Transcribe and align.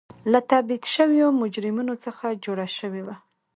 له 0.31 0.39
تبعید 0.49 0.83
شویو 0.93 1.27
مجرمینو 1.41 1.95
څخه 2.05 2.25
جوړه 2.43 2.67
شوې 2.77 3.01
وه. 3.07 3.15